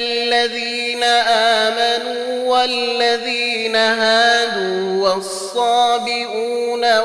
الذين 0.00 1.02
آمنوا 1.62 2.44
والذين 2.48 3.76
هادوا 3.76 5.08
والصابئون 5.08 6.98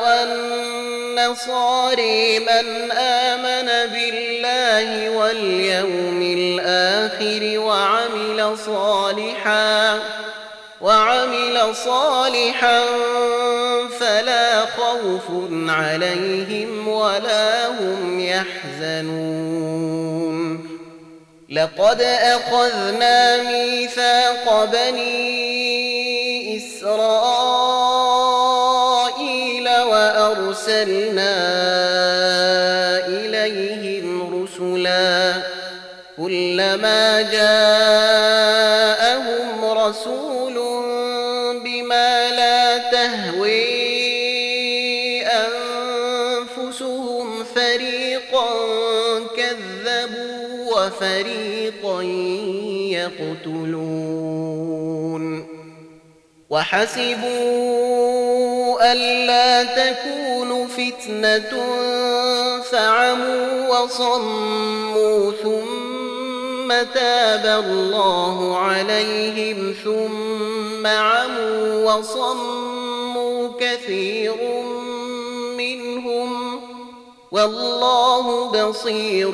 والنصاري 1.13 2.39
من 2.39 2.91
آمن 2.91 3.91
بالله 3.93 5.09
واليوم 5.09 6.21
الآخر 6.21 7.59
وعمل 7.59 8.57
صالحا 8.65 9.99
وعمل 10.81 11.75
صالحا 11.75 12.81
فلا 13.99 14.65
خوف 14.65 15.23
عليهم 15.67 16.87
ولا 16.87 17.67
هم 17.67 18.19
يحزنون 18.19 20.02
لقد 21.53 22.01
أخذنا 22.01 23.41
ميثاق 23.43 24.65
بني 24.65 26.57
إسرائيل 26.57 27.53
وأرسلنا 29.69 31.35
إليهم 33.07 34.43
رسلا 34.43 35.33
كلما 36.17 37.21
جاءهم 37.21 38.12
وفريقا 51.03 52.01
يقتلون. 53.51 54.43
وحسبوا 56.49 57.23
ألا 58.91 59.63
تكون 59.63 60.67
فتنة 60.67 61.51
فعموا 62.71 63.67
وصموا 63.69 65.31
ثم 65.31 66.69
تاب 66.93 67.63
الله 67.65 68.57
عليهم 68.57 69.75
ثم 69.83 70.87
عموا 70.87 71.93
وصموا 71.93 73.49
كثير 73.59 74.33
منهم 74.33 74.82
والله 77.33 78.51
بصير 78.51 79.31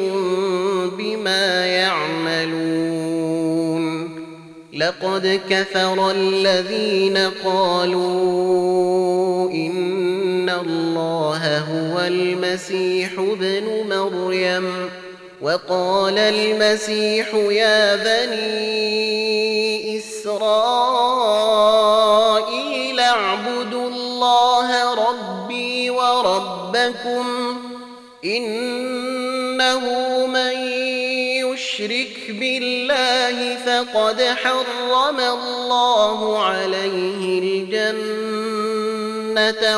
بما 0.97 1.65
يعملون. 1.65 2.59
لقد 4.73 5.41
كفر 5.49 6.11
الذين 6.11 7.17
قالوا 7.45 8.09
إن 9.51 10.49
الله 10.49 11.57
هو 11.57 11.99
المسيح 11.99 13.11
ابن 13.19 13.87
مريم. 13.89 14.89
وقال 15.41 16.17
المسيح 16.17 17.33
يا 17.35 17.95
بني 17.95 18.99
إسرائيل 19.97 20.99
اعبدوا 22.99 23.89
الله 23.89 24.93
ربي 24.93 25.89
وربكم 25.89 27.25
إنه 28.25 29.79
من 30.27 30.53
يشرك 31.45 32.31
بالله 32.39 33.55
فقد 33.55 34.21
حرم 34.21 35.19
الله 35.19 36.43
عليه 36.43 37.39
الجنة 37.69 38.59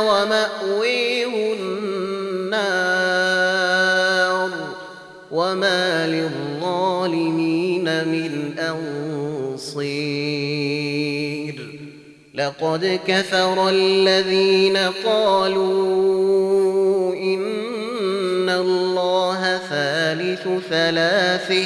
ومأويه 0.01 1.53
النار 1.53 1.91
وما 5.31 6.07
للظالمين 6.07 7.83
من 8.07 8.59
أنصير. 8.59 10.31
لقد 12.35 12.99
كفر 13.07 13.69
الذين 13.69 14.77
قالوا 15.05 15.91
إن 17.13 17.60
الله 18.59 19.59
ثالث 19.69 20.47
ثلاثة 20.69 21.65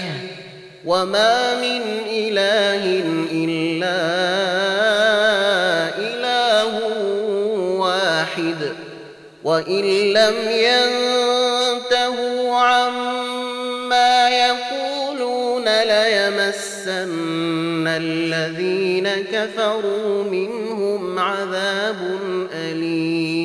وما 0.86 1.56
من 1.62 1.82
اله 2.10 3.04
الا 3.32 4.02
اله 5.98 6.74
واحد 7.80 8.72
وان 9.44 9.84
لم 10.14 10.36
ينتهوا 10.50 12.56
عما 12.58 14.30
يقولون 14.30 15.66
ليمسن 15.84 17.88
الذين 17.88 19.10
كفروا 19.10 20.24
منهم 20.24 21.20
عذاب 21.20 21.98
اليم 22.54 23.45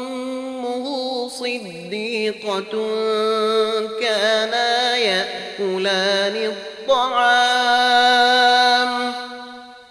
صديقة 1.41 2.73
كانا 4.01 4.97
يأكلان 4.97 6.35
الطعام. 6.89 7.71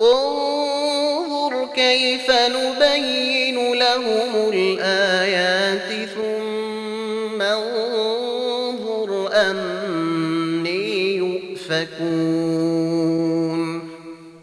انظر 0.00 1.68
كيف 1.74 2.30
نبين 2.30 3.72
لهم 3.72 4.50
الآيات 4.52 6.08
ثم 6.14 7.42
انظر 7.42 9.10
أني 9.32 11.16
يؤفكون. 11.16 12.80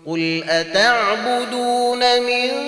قل 0.08 0.43
أتعبدون 0.49 1.99
من 2.24 2.66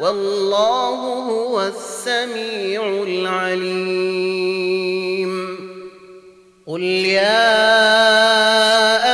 والله 0.00 0.98
هو 1.30 1.62
السميع 1.62 3.02
العليم. 3.08 4.58
قل 6.66 6.82
يا 6.82 7.48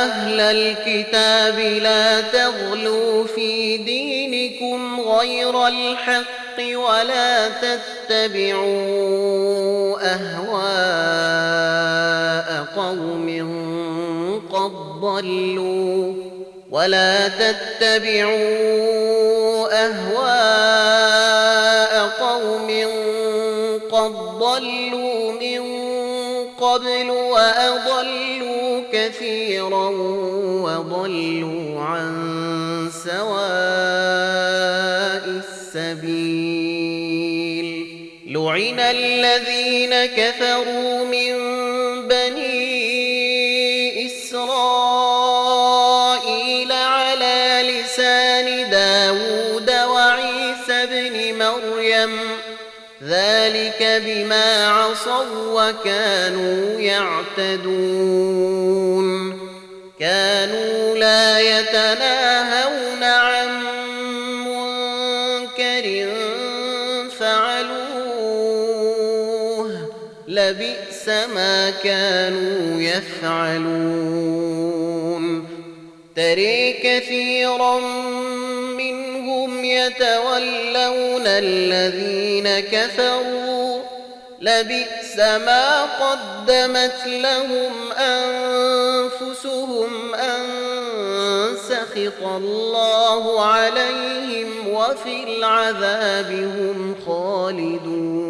أهل 0.03 0.39
الكتاب 0.39 1.59
لا 1.59 2.21
تغلوا 2.21 3.23
في 3.23 3.77
دينكم 3.77 4.99
غير 5.01 5.67
الحق 5.67 6.59
ولا 6.59 7.49
تتبعوا 7.49 8.75
أهواء 10.13 11.55
قوم 12.75 13.27
قد 14.51 14.71
ضلوا. 15.01 16.24
ولا 16.69 17.27
تتبعوا 17.27 18.35
أهواء 19.85 21.35
قوم 22.19 22.69
قد 23.91 24.11
ضلوا 24.39 25.31
من 25.31 25.61
قبل 26.59 27.09
وأضلوا 27.09 28.81
كثيرا 28.93 29.89
وضلوا 30.65 31.81
عن 31.81 32.89
سواء 33.03 33.25
السبيل 35.75 36.85
لعن 38.27 38.79
الذين 38.79 40.05
كفروا 40.05 41.05
من 41.05 41.54
مريم 52.05 52.27
ذلك 53.03 54.01
بما 54.05 54.67
عصوا 54.67 55.69
وكانوا 55.69 56.79
يعتدون. 56.79 57.85
كانوا 59.99 60.97
لا 60.97 61.39
يتناهون 61.39 63.03
عن 63.03 63.63
منكر 64.45 66.07
فعلوه. 67.19 67.75
لبئس 70.27 71.07
ما 71.35 71.69
كانوا 71.69 72.81
يفعلون. 72.81 74.15
تري 76.15 76.73
كثيرا 76.83 77.79
يتولون 79.85 81.27
الذين 81.27 82.59
كفروا 82.59 83.81
لبئس 84.41 85.17
ما 85.17 85.83
قدمت 85.83 87.05
لهم 87.05 87.91
أنفسهم 87.91 89.89
أن 90.15 90.41
سخط 91.69 92.23
الله 92.23 93.45
عليهم 93.45 94.67
وفي 94.67 95.23
العذاب 95.23 96.31
هم 96.31 96.95
خالدون. 97.05 98.25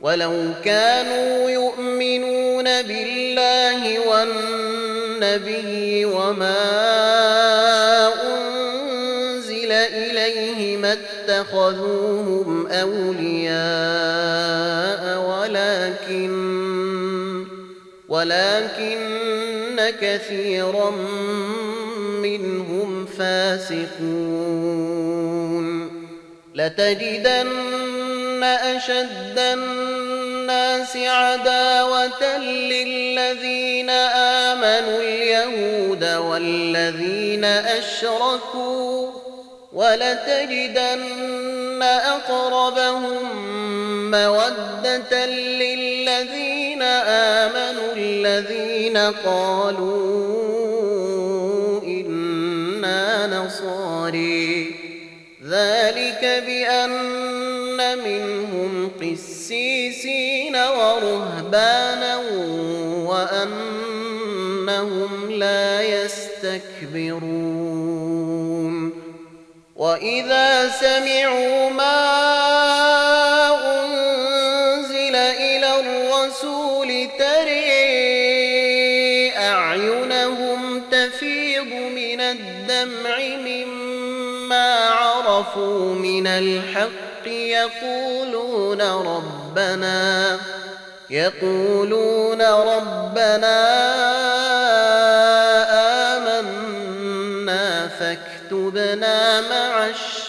ولو 0.00 0.52
كانوا 0.64 1.50
يؤمنون 1.50 2.64
بالله 2.64 4.08
والنبي 4.08 6.04
وما 6.04 7.43
اتخذوهم 11.44 12.66
أولياء 12.66 13.54
ولكن 15.28 16.34
ولكن 18.08 19.92
كثيرا 20.00 20.90
منهم 22.22 23.06
فاسقون. 23.06 24.04
لتجدن 26.54 28.42
أشد 28.42 29.38
الناس 29.38 30.96
عداوة 30.96 32.38
للذين 32.38 33.90
آمنوا 33.90 35.00
اليهود 35.00 36.04
والذين 36.04 37.44
أشركوا 37.44 39.23
ولتجدن 39.74 41.82
أقربهم 41.82 43.22
مودة 44.10 45.26
للذين 45.26 46.82
آمنوا 47.42 47.90
الذين 47.96 48.96
قالوا 48.96 50.04
إنا 51.82 53.26
نصاري. 53.26 54.74
ذلك 55.48 56.22
بأن 56.46 57.98
منهم 57.98 58.90
قسيسين 59.00 60.56
ورهبانا 60.56 62.16
وأنهم 63.08 65.10
لا 65.30 65.82
يستكبرون. 65.82 67.64
وإذا 69.84 70.68
سمعوا 70.68 71.70
ما 71.70 72.00
أنزل 73.84 75.16
إلى 75.16 75.80
الرسول 75.80 77.08
تري 77.18 77.72
أعينهم 79.36 80.82
تفيض 80.90 81.72
من 81.72 82.20
الدمع 82.20 83.18
مما 83.18 84.74
عرفوا 84.88 85.94
من 85.94 86.26
الحق 86.26 87.26
يقولون 87.26 88.80
ربنا 88.82 90.38
يقولون 91.10 92.42
ربنا 92.42 94.33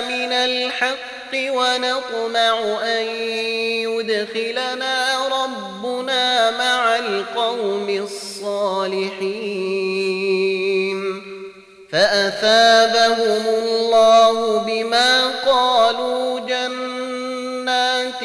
من 0.00 0.32
الحق 0.32 1.32
ونطمع 1.34 2.80
أن 2.82 3.02
يدخلنا 3.88 5.28
ربنا 5.28 6.50
مع 6.50 6.96
القوم 6.96 7.88
الصالحين. 7.88 9.42
فأثابهم 11.92 13.46
الله 13.46 14.58
بما 14.58 15.26
قالوا 15.46 16.40
جنات 16.40 18.22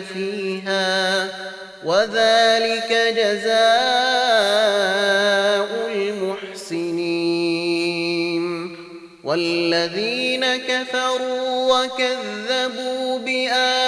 فيها 0.00 1.28
وذلك 1.84 2.92
جزاء 3.16 3.58
المحسنين 5.94 7.58
والذين 9.24 10.56
كفروا 10.56 11.84
وكذبوا 11.84 13.18
بآياتنا 13.18 13.87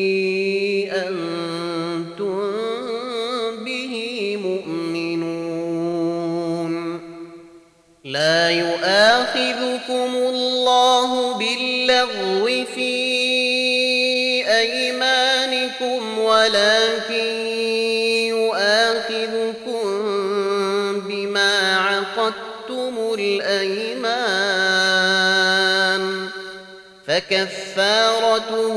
فكفارته 27.31 28.75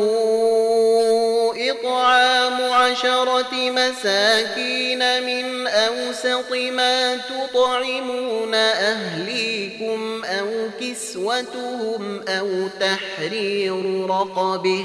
إطعام 1.71 2.73
عشرة 2.73 3.53
مساكين 3.53 5.23
من 5.23 5.67
أوسط 5.67 6.53
ما 6.53 7.17
تطعمون 7.17 8.55
أهليكم 8.55 10.25
أو 10.25 10.69
كسوتهم 10.81 12.25
أو 12.29 12.69
تحرير 12.81 14.07
رقبه 14.11 14.85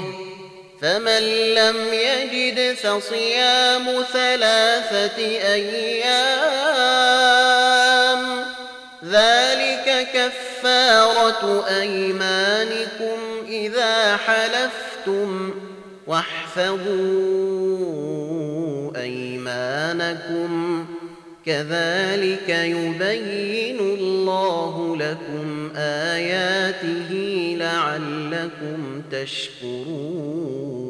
فمن 0.82 1.22
لم 1.54 1.76
يجد 1.92 2.74
فصيام 2.74 4.04
ثلاثة 4.12 5.18
أيام 5.54 6.80
ذلك 9.04 10.08
كفارة 10.14 11.66
أيمانكم 11.80 13.39
إذا 13.50 14.16
حلفتم 14.16 15.54
واحفظوا 16.06 16.80
أيمانكم 18.96 20.86
كذلك 21.46 22.48
يبين 22.48 23.78
الله 23.80 24.96
لكم 24.96 25.70
آياته 25.76 27.10
لعلكم 27.58 29.02
تشكرون. 29.12 30.80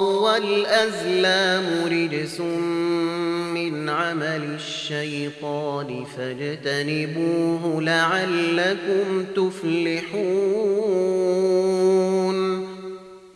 والأزلام 0.00 1.64
رجس 1.86 2.40
من 3.50 3.88
عمل 3.88 4.54
الشيطان 4.54 6.04
فاجتنبوه 6.16 7.82
لعلكم 7.82 9.24
تفلحون. 9.36 10.36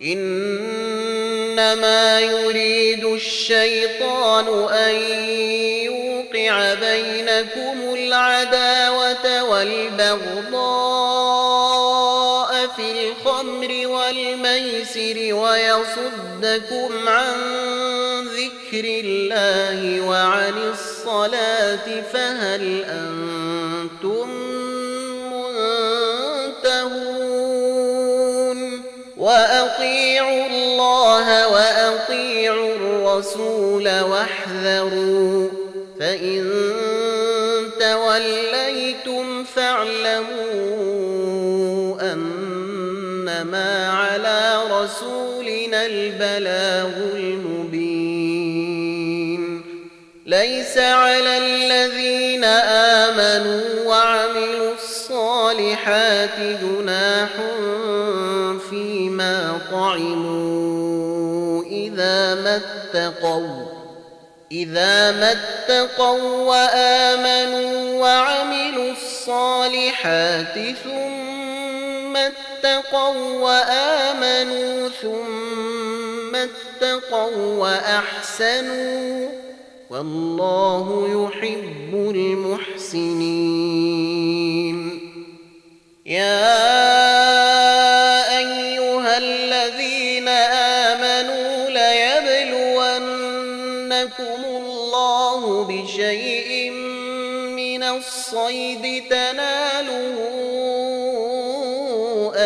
إنما 0.03 1.41
يريد 2.21 3.05
الشيطان 3.05 4.47
أن 4.73 4.95
يوقع 5.85 6.75
بينكم 6.75 7.95
العداوة 7.95 9.43
والبغضاء 9.51 11.30
والميسر 14.11 15.35
ويصدكم 15.35 17.09
عن 17.09 17.35
ذكر 18.27 18.85
الله 18.85 20.01
وعن 20.01 20.55
الصلاة 20.73 22.03
فهل 22.13 22.85
أنتم 22.85 24.31
منتهون؟ 26.63 27.11
وأطيعوا 29.17 30.47
الله 30.47 31.49
وأطيعوا 31.49 32.75
الرسول 32.75 34.01
واحذروا 34.01 35.49
فإن 36.01 36.51
توليتم 37.81 39.45
أنما 43.41 43.89
على 43.91 44.63
رسولنا 44.71 45.87
البلاغ 45.87 46.93
المبين. 47.17 48.63
ليس 50.27 50.79
على 50.79 51.39
الذين 51.39 52.45
آمنوا 52.45 53.85
وعملوا 53.87 54.75
الصالحات 54.75 56.41
جناح 56.41 57.29
فيما 58.71 59.59
طعموا. 59.71 61.65
إذا 61.65 62.35
ما 62.35 62.57
اتقوا 62.57 63.67
إذا 64.53 65.13
ما 65.13 65.33
اتقوا 65.33 66.23
وآمنوا 66.23 68.01
وعملوا 68.01 68.93
الصالحات 68.93 70.55
ثم 70.85 72.17
وآمنوا 73.43 74.89
ثم 74.89 76.35
اتقوا 76.35 77.37
وأحسنوا 77.59 79.29
والله 79.91 80.87
يحب 81.09 81.93
المحسنين. 82.15 83.51
يا 86.07 86.81
بشيء 96.01 96.71
من 97.61 97.83
الصيد 97.83 99.05
تناله 99.11 100.17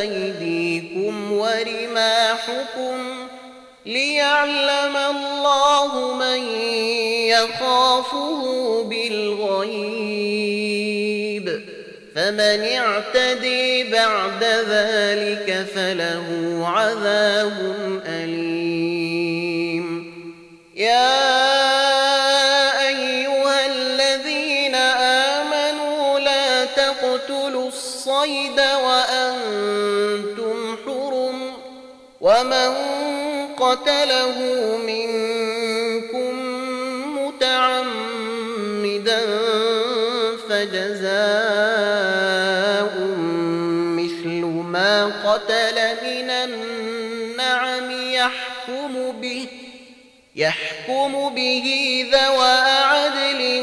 أيديكم 0.01 1.33
ورماحكم 1.33 2.99
ليعلم 3.87 4.97
الله 4.97 6.15
من 6.15 6.41
يخافه 7.29 8.43
بالغيب. 8.83 10.15
فمن 12.15 12.65
اعتدي 12.65 13.85
بعد 13.85 14.45
ذلك 14.45 15.67
فله 15.75 16.29
عذاب 16.69 17.59
أليم. 18.07 18.44
قتله 33.75 34.39
منكم 34.87 36.35
متعمدا 37.19 39.21
فجزاء 40.49 41.15
مثل 43.99 44.45
ما 44.47 45.07
قتل 45.07 45.77
من 46.05 46.31
النعم 46.31 47.91
يحكم 47.91 49.13
به 49.21 49.47
يحكم 50.37 51.35
به 51.35 51.67
ذوى 52.13 52.59
عدل 52.65 53.63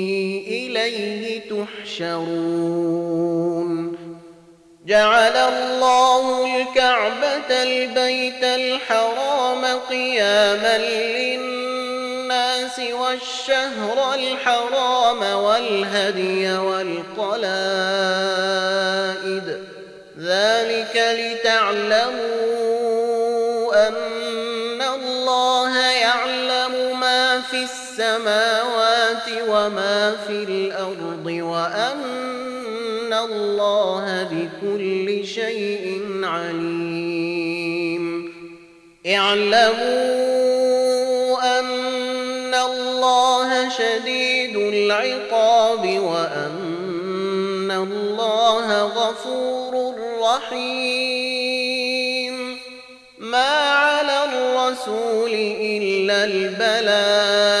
إليه 0.87 1.41
تحشرون. 1.85 3.71
جعل 4.85 5.37
الله 5.37 6.45
الكعبة 6.45 7.63
البيت 7.63 8.43
الحرام 8.43 9.65
قياما 9.89 10.77
للناس 10.77 12.79
والشهر 12.79 14.13
الحرام 14.13 15.21
والهدي 15.21 16.53
والقلائد. 16.53 17.41
ذلك 20.19 20.95
لتعلموا 21.19 22.51
أن 23.87 24.81
الله 24.81 25.77
يعلم 25.77 26.99
ما 26.99 27.41
في 27.41 27.63
السماوات 27.63 28.60
وما 29.61 30.15
في 30.27 30.43
الأرض 30.43 31.25
وأن 31.25 33.13
الله 33.13 34.23
بكل 34.31 35.27
شيء 35.27 36.01
عليم. 36.23 38.03
اعلموا 39.07 39.59
أن 41.59 42.53
الله 42.53 43.69
شديد 43.69 44.55
العقاب 44.57 45.99
وأن 45.99 47.71
الله 47.71 48.83
غفور 48.83 49.95
رحيم. 50.21 51.61
ما 53.19 53.53
على 53.69 54.25
الرسول 54.25 55.33
إلا 55.61 56.23
البلاغ 56.23 57.60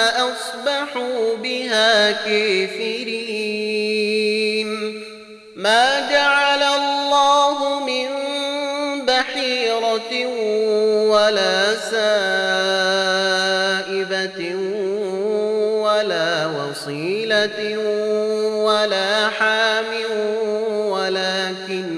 ثم 0.00 0.08
أصبحوا 0.08 1.36
بها 1.36 2.12
كافرين. 2.12 3.10
ما 5.56 6.10
جعل 6.10 6.62
الله 6.62 7.84
من 7.84 8.08
بحيرة 9.06 10.26
ولا 11.10 11.74
سائبة 11.90 12.14
ولا 15.84 16.46
وصيلة 16.46 17.78
ولا 18.64 19.28
حام 19.28 19.86
ولكن 20.72 21.90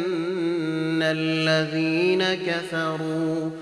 الذين 1.02 2.22
كفروا 2.34 3.61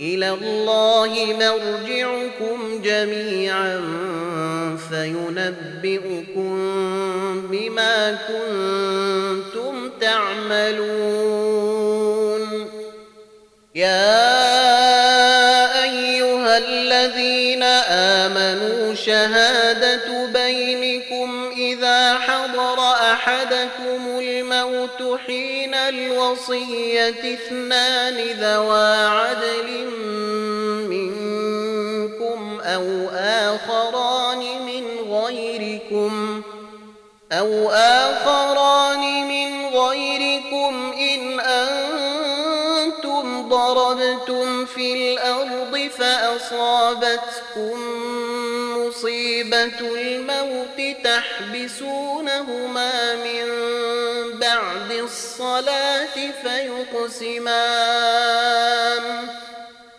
إلى 0.00 0.30
الله 0.30 1.36
مرجعكم 1.40 2.82
جميعا 2.82 3.80
فينبئكم 4.90 6.52
بما 7.50 8.18
كنتم 8.28 9.90
تعملون. 10.00 11.58
يا 13.74 14.24
أيها 15.84 16.58
الذين 16.58 17.62
آمنوا 18.22 18.94
شهادة 18.94 20.26
الموت 24.58 25.20
حين 25.26 25.74
الوصية 25.74 27.34
اثنان 27.34 28.16
ذوا 28.16 29.06
عدل 29.08 29.86
منكم 30.88 32.60
أو 32.60 33.08
آخران 33.14 34.38
من 34.38 34.84
غيركم 35.12 36.42
أو 37.32 37.70
آخران 37.70 39.28
من 39.28 39.66
غيركم 39.66 40.92
إن 40.92 41.40
أنتم 41.40 42.28
ضربتم 43.48 44.64
في 44.66 44.92
الأرض 44.92 45.90
فأصابتكم 45.98 47.78
مصيبة 48.88 49.80
الموت 49.80 50.80
تحبسونهما 51.04 52.92
من 53.14 53.46
بعد 54.38 54.90
الصلاة 54.92 56.16
فيقسمان 56.42 57.68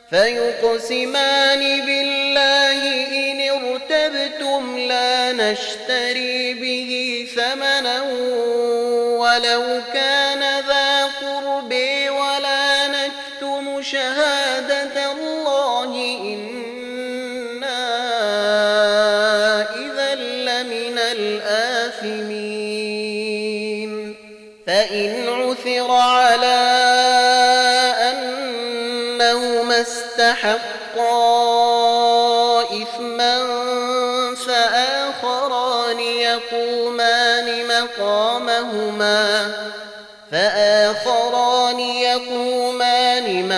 فيقسمان 0.09 1.85
بالله 1.85 2.81
إن 3.07 3.39
ارتبتم 3.49 4.77
لا 4.77 5.31
نشتري 5.31 6.53
به 6.53 7.27
ثمنا 7.35 8.01
ولو 9.21 9.81
كان 9.93 10.28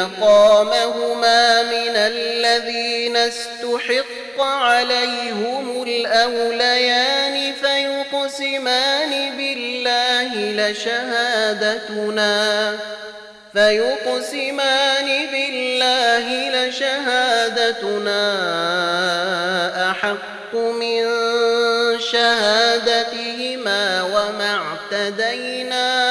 مقامهما 0.02 1.64
من 1.64 1.96
الذين 1.96 3.18
استحق 3.18 4.42
عليهم 4.42 5.84
الأوليان 5.84 7.54
فيقسمان 7.54 9.38
بالله 9.38 10.32
لشهادتنا 10.72 12.32
فيقسمان 13.54 15.08
بالله 15.32 16.50
لشهادتنا. 16.50 18.22
أحق 19.92 20.56
من 20.56 21.02
شهادتهما 22.00 23.84
وما 24.04 24.60
اعتدينا. 24.92 26.11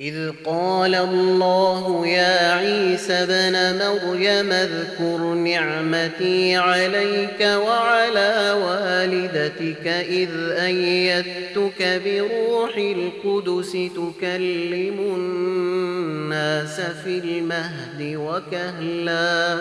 إذ 0.00 0.30
قال 0.44 0.94
الله 0.94 2.06
يا 2.06 2.52
عيسى 2.52 3.12
ابن 3.12 3.78
مريم 3.78 4.52
اذكر 4.52 5.18
نعمتي 5.34 6.56
عليك 6.56 7.40
وعلى 7.40 8.56
والدتك 8.64 9.86
إذ 9.86 10.30
أيدتك 10.50 12.02
بروح 12.04 12.76
القدس 12.76 13.72
تكلم 13.72 14.98
الناس 14.98 16.80
في 16.80 17.18
المهد 17.18 18.16
وكهلاً 18.16 19.60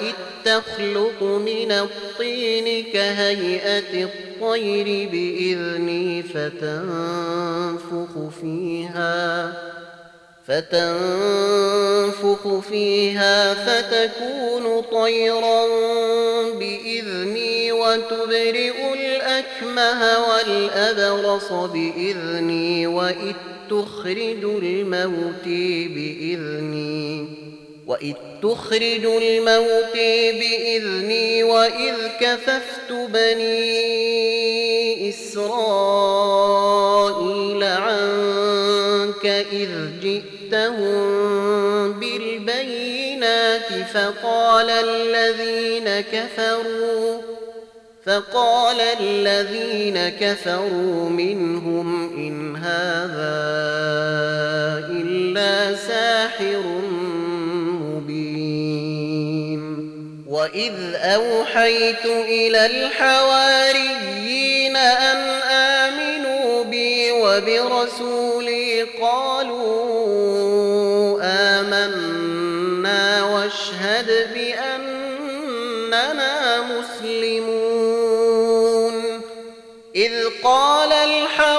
تخلق 0.49 1.23
من 1.23 1.73
الطين 1.73 2.85
كهيئة 2.93 4.05
الطير 4.05 5.09
بإذني 5.09 6.23
فتنفخ 6.23 8.13
فيها 8.41 9.53
فتنفخ 10.47 11.79
فيها 12.59 13.55
فتكون 13.55 14.83
طيرا 14.93 15.67
بإذني 16.59 17.73
وتبرئ 17.73 18.95
الأكمه 18.95 20.29
والأبرص 20.29 21.53
بإذني 21.53 22.87
وإذ 22.87 23.35
تخرج 23.71 24.45
الموت 24.45 25.45
بإذني. 25.95 27.48
وإذ 27.89 28.15
تخرج 28.43 29.05
الموت 29.05 29.95
بإذني 30.33 31.43
وإذ 31.43 31.95
كففت 32.21 32.93
بني 32.93 33.89
إسرائيل 35.09 36.05
عنك 37.65 39.27
إذ 39.53 39.69
جئتهم 40.03 40.99
بالبينات 41.93 43.73
فقال 43.93 44.71
الذين 44.71 46.01
كفروا 46.01 47.21
فقال 48.05 48.81
الذين 49.01 50.09
كفروا 50.09 51.09
منهم 51.09 52.17
إن 52.17 52.57
هذا 52.57 53.39
إلا 54.91 55.75
ساحر 55.75 56.88
وإذ 60.49 60.95
أوحيت 60.95 62.05
إلى 62.05 62.67
الحواريين 62.67 64.77
أن 64.77 65.17
آمنوا 65.51 66.65
بي 66.65 67.13
وبرسولي 67.13 68.83
قالوا 68.83 70.39
آمنا 71.23 73.23
واشهد 73.25 74.29
بأننا 74.35 76.11
مسلمون 76.63 78.19
إذ 79.97 80.13
قال 80.45 80.93
الحواريون 80.93 81.53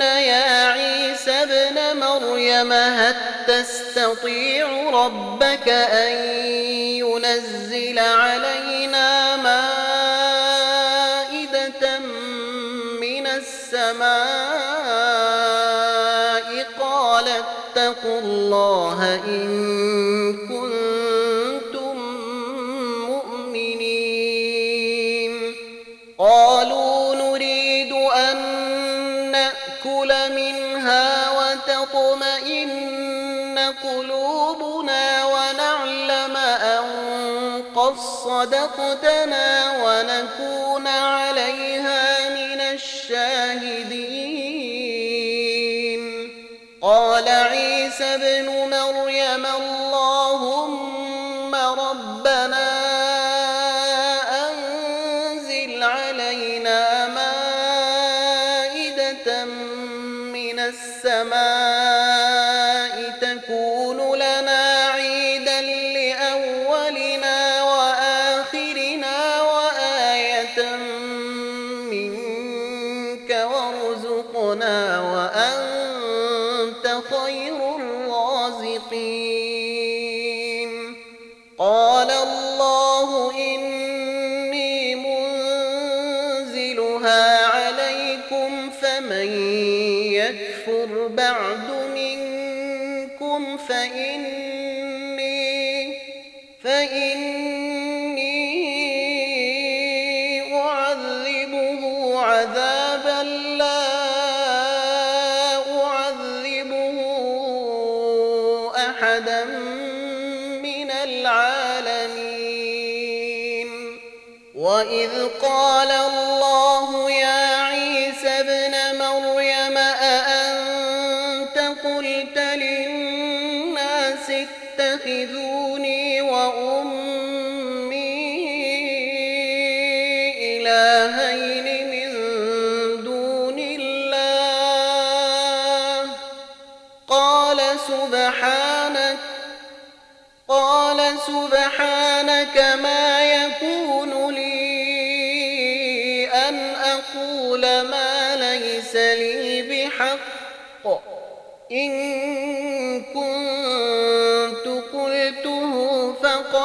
يا 0.00 0.72
عيسى 0.72 1.30
ابن 1.30 2.00
مريم 2.00 2.72
هل 2.72 3.14
تستطيع 3.48 4.90
ربك 4.90 5.68
أن 5.68 6.12
ينزل 7.02 7.98
علينا 7.98 9.36
مائدة 9.36 9.88
من 13.00 13.26
السماء. 13.26 14.56
قال 16.80 17.28
اتقوا 17.28 18.20
الله 18.20 19.20
إن 19.26 19.75
قلوبنا 33.96 35.24
ونعلم 35.24 36.36
أن 36.36 36.84
قد 37.76 37.94
صدقتنا 38.24 39.72
ونكون 39.84 40.86
عليها 40.86 42.28
من 42.28 42.60
الشاهدين. 42.60 44.26
قال 46.82 47.28
عيسى 47.28 48.04
ابن 48.04 48.48
مريم 48.70 49.46
اللهم 49.46 49.85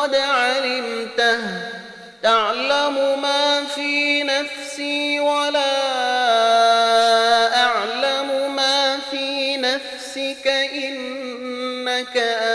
فقد 0.01 0.15
علمته. 0.15 1.39
تعلم 2.23 3.21
ما 3.21 3.63
في 3.75 4.23
نفسي 4.23 5.19
ولا 5.19 5.77
أعلم 7.63 8.55
ما 8.55 8.97
في 9.11 9.57
نفسك 9.57 10.47
إنك 10.47 12.17
أنت 12.17 12.50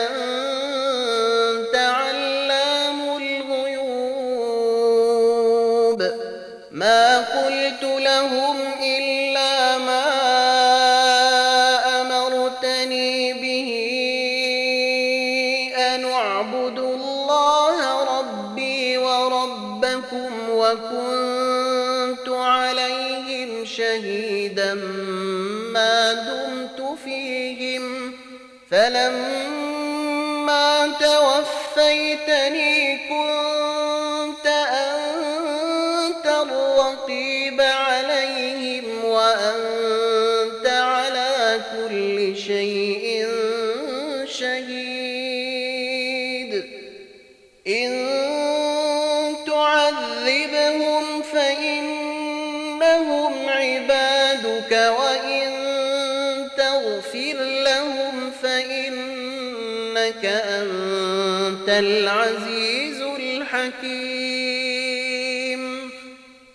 العزيز 61.78 63.02
الحكيم. 63.02 63.90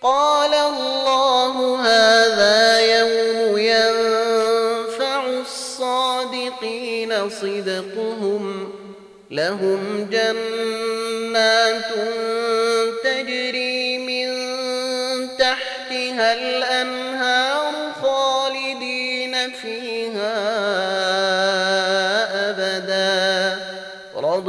قال 0.01 0.53
الله 0.53 1.81
هذا 1.81 2.79
يوم 2.79 3.57
ينفع 3.57 5.25
الصادقين 5.25 7.29
صدقهم. 7.29 8.71
لهم 9.31 10.07
جنات 10.11 11.91
تجري 13.03 13.97
من 13.97 14.27
تحتها 15.37 16.33
الأنهار 16.33 17.73
خالدين 18.01 19.51
فيها 19.51 20.31